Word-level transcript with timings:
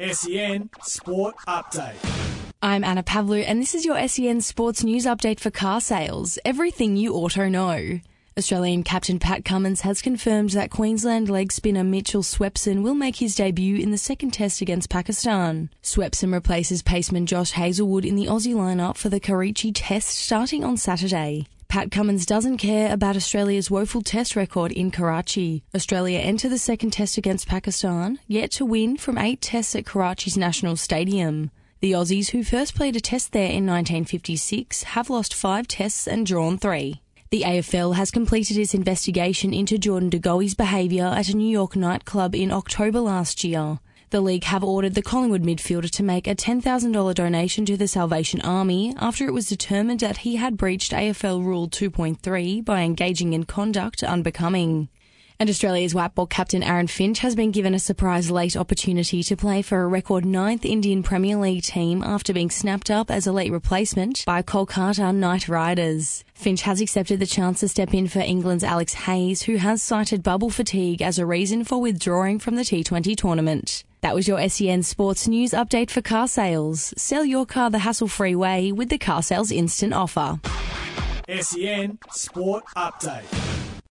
SEN 0.00 0.70
Sport 0.80 1.34
Update. 1.48 1.96
I'm 2.62 2.84
Anna 2.84 3.02
Pavlou, 3.02 3.42
and 3.44 3.60
this 3.60 3.74
is 3.74 3.84
your 3.84 4.06
SEN 4.06 4.40
Sports 4.40 4.84
News 4.84 5.06
update 5.06 5.40
for 5.40 5.50
car 5.50 5.80
sales. 5.80 6.38
Everything 6.44 6.96
you 6.96 7.14
auto 7.14 7.48
know. 7.48 7.98
Australian 8.36 8.84
captain 8.84 9.18
Pat 9.18 9.44
Cummins 9.44 9.80
has 9.80 10.00
confirmed 10.00 10.50
that 10.50 10.70
Queensland 10.70 11.28
leg 11.28 11.50
spinner 11.50 11.82
Mitchell 11.82 12.22
Swepson 12.22 12.84
will 12.84 12.94
make 12.94 13.16
his 13.16 13.34
debut 13.34 13.76
in 13.76 13.90
the 13.90 13.98
second 13.98 14.30
test 14.30 14.60
against 14.60 14.88
Pakistan. 14.88 15.68
Swepson 15.82 16.32
replaces 16.32 16.80
paceman 16.80 17.24
Josh 17.24 17.50
Hazlewood 17.50 18.04
in 18.04 18.14
the 18.14 18.26
Aussie 18.26 18.54
lineup 18.54 18.96
for 18.96 19.08
the 19.08 19.18
Karachi 19.18 19.72
test 19.72 20.10
starting 20.10 20.62
on 20.62 20.76
Saturday. 20.76 21.48
Pat 21.68 21.90
Cummins 21.90 22.24
doesn't 22.24 22.56
care 22.56 22.90
about 22.90 23.14
Australia's 23.14 23.70
woeful 23.70 24.00
test 24.00 24.34
record 24.34 24.72
in 24.72 24.90
Karachi. 24.90 25.62
Australia 25.74 26.18
enter 26.18 26.48
the 26.48 26.56
second 26.56 26.92
test 26.92 27.18
against 27.18 27.46
Pakistan, 27.46 28.18
yet 28.26 28.50
to 28.52 28.64
win 28.64 28.96
from 28.96 29.18
eight 29.18 29.42
tests 29.42 29.76
at 29.76 29.84
Karachi's 29.84 30.38
National 30.38 30.76
Stadium. 30.76 31.50
The 31.80 31.92
Aussies, 31.92 32.30
who 32.30 32.42
first 32.42 32.74
played 32.74 32.96
a 32.96 33.00
test 33.00 33.32
there 33.32 33.50
in 33.50 33.66
1956, 33.66 34.84
have 34.84 35.10
lost 35.10 35.34
five 35.34 35.68
tests 35.68 36.08
and 36.08 36.24
drawn 36.24 36.56
three. 36.56 37.02
The 37.30 37.42
AFL 37.42 37.96
has 37.96 38.10
completed 38.10 38.56
its 38.56 38.72
investigation 38.72 39.52
into 39.52 39.76
Jordan 39.76 40.08
De 40.08 40.18
Goey's 40.18 40.54
behaviour 40.54 41.04
at 41.04 41.28
a 41.28 41.36
New 41.36 41.50
York 41.50 41.76
nightclub 41.76 42.34
in 42.34 42.50
October 42.50 43.00
last 43.00 43.44
year. 43.44 43.78
The 44.10 44.22
league 44.22 44.44
have 44.44 44.64
ordered 44.64 44.94
the 44.94 45.02
Collingwood 45.02 45.42
midfielder 45.42 45.90
to 45.90 46.02
make 46.02 46.26
a 46.26 46.34
$10,000 46.34 47.14
donation 47.14 47.66
to 47.66 47.76
the 47.76 47.86
Salvation 47.86 48.40
Army 48.40 48.94
after 48.96 49.26
it 49.26 49.34
was 49.34 49.50
determined 49.50 50.00
that 50.00 50.18
he 50.18 50.36
had 50.36 50.56
breached 50.56 50.92
AFL 50.92 51.44
Rule 51.44 51.68
2.3 51.68 52.64
by 52.64 52.80
engaging 52.80 53.34
in 53.34 53.44
conduct 53.44 54.02
unbecoming. 54.02 54.88
And 55.38 55.50
Australia's 55.50 55.94
white 55.94 56.14
ball 56.14 56.26
captain 56.26 56.62
Aaron 56.62 56.86
Finch 56.86 57.18
has 57.18 57.36
been 57.36 57.50
given 57.50 57.74
a 57.74 57.78
surprise 57.78 58.30
late 58.30 58.56
opportunity 58.56 59.22
to 59.22 59.36
play 59.36 59.60
for 59.60 59.82
a 59.82 59.86
record 59.86 60.24
ninth 60.24 60.64
Indian 60.64 61.02
Premier 61.02 61.36
League 61.36 61.64
team 61.64 62.02
after 62.02 62.32
being 62.32 62.50
snapped 62.50 62.90
up 62.90 63.10
as 63.10 63.26
a 63.26 63.32
late 63.32 63.52
replacement 63.52 64.24
by 64.24 64.40
Kolkata 64.40 65.14
Knight 65.14 65.50
Riders. 65.50 66.24
Finch 66.34 66.62
has 66.62 66.80
accepted 66.80 67.20
the 67.20 67.26
chance 67.26 67.60
to 67.60 67.68
step 67.68 67.92
in 67.92 68.08
for 68.08 68.20
England's 68.20 68.64
Alex 68.64 68.94
Hales, 68.94 69.42
who 69.42 69.56
has 69.56 69.82
cited 69.82 70.22
bubble 70.22 70.50
fatigue 70.50 71.02
as 71.02 71.18
a 71.18 71.26
reason 71.26 71.62
for 71.62 71.78
withdrawing 71.78 72.38
from 72.38 72.56
the 72.56 72.62
T20 72.62 73.14
tournament. 73.14 73.84
That 74.00 74.14
was 74.14 74.28
your 74.28 74.48
SEN 74.48 74.82
Sports 74.84 75.26
News 75.26 75.50
update 75.50 75.90
for 75.90 76.02
car 76.02 76.28
sales. 76.28 76.94
Sell 76.96 77.24
your 77.24 77.46
car 77.46 77.70
the 77.70 77.80
hassle 77.80 78.08
free 78.08 78.34
way 78.34 78.70
with 78.70 78.90
the 78.90 78.98
Car 78.98 79.22
Sales 79.22 79.50
Instant 79.50 79.92
Offer. 79.92 80.40
SEN 81.28 81.98
Sport 82.10 82.64
Update. 82.76 83.47